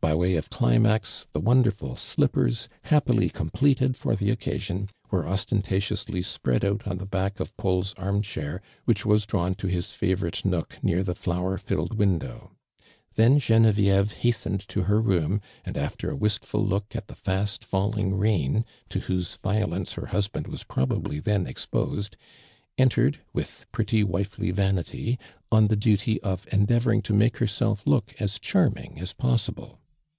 By 0.00 0.14
way 0.14 0.36
of 0.36 0.48
climax, 0.48 1.26
the 1.32 1.40
wonderful 1.40 1.94
slippers, 1.96 2.68
happily 2.84 3.28
completed 3.28 3.94
for 3.94 4.16
the 4.16 4.30
occasion, 4.30 4.88
were 5.10 5.26
ostentatiously 5.28 6.22
spread 6.22 6.64
out 6.64 6.86
on 6.86 6.96
the 6.96 7.04
back 7.04 7.40
of 7.40 7.54
Paul's 7.58 7.92
armchair 7.98 8.62
which 8.84 9.04
was 9.04 9.26
drawn 9.26 9.54
to 9.56 9.66
his 9.66 9.92
favorite 9.92 10.46
nook 10.46 10.78
near 10.82 11.02
the 11.02 11.16
flower 11.16 11.58
filled 11.58 11.98
window. 11.98 12.52
Then 13.16 13.38
Genevieve 13.38 14.12
hastened 14.12 14.66
to 14.68 14.84
her 14.84 14.98
room, 15.02 15.42
and 15.64 15.76
after 15.76 16.10
a 16.10 16.16
wistful 16.16 16.64
look 16.64 16.96
at 16.96 17.08
the 17.08 17.16
fast 17.16 17.62
falling 17.62 18.14
rain, 18.16 18.64
to 18.88 19.00
whose 19.00 19.36
violence 19.36 19.94
her 19.94 20.06
husband 20.06 20.46
was 20.46 20.62
probably 20.64 21.18
then 21.18 21.46
exposed, 21.46 22.16
entered, 22.78 23.18
with 23.34 23.66
pretty 23.72 24.02
wifely 24.04 24.52
vanity, 24.52 25.18
on 25.52 25.66
the 25.66 25.76
duty 25.76 26.22
of 26.22 26.46
endea 26.46 26.80
voring 26.80 27.02
to 27.02 27.12
make 27.12 27.38
herself 27.38 27.84
look 27.86 28.14
as 28.20 28.38
charming 28.38 28.98
as 29.00 29.12
possible. 29.12 29.80